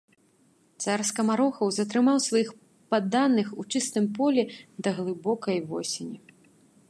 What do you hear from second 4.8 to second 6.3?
да глыбокай восені.